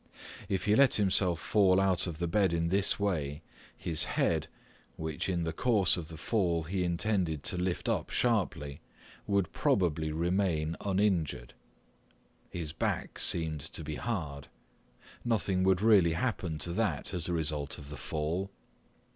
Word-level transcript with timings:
If 0.49 0.65
he 0.65 0.73
let 0.73 0.95
himself 0.95 1.39
fall 1.39 1.79
out 1.79 2.07
of 2.07 2.17
the 2.17 2.25
bed 2.27 2.53
in 2.53 2.69
this 2.69 2.99
way, 2.99 3.43
his 3.77 4.05
head, 4.05 4.47
which 4.95 5.29
in 5.29 5.43
the 5.43 5.53
course 5.53 5.95
of 5.95 6.07
the 6.07 6.17
fall 6.17 6.63
he 6.63 6.83
intended 6.83 7.43
to 7.43 7.55
lift 7.55 7.87
up 7.87 8.09
sharply, 8.09 8.81
would 9.27 9.51
probably 9.51 10.11
remain 10.11 10.75
uninjured. 10.81 11.53
His 12.49 12.73
back 12.73 13.19
seemed 13.19 13.61
to 13.61 13.83
be 13.83 13.93
hard; 13.93 14.47
nothing 15.23 15.61
would 15.65 15.83
really 15.83 16.13
happen 16.13 16.57
to 16.57 16.73
that 16.73 17.13
as 17.13 17.29
a 17.29 17.33
result 17.33 17.77
of 17.77 17.89
the 17.89 17.95
fall. 17.97 18.49